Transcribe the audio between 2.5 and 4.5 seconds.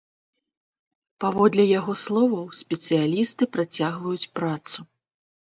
спецыялісты працягваюць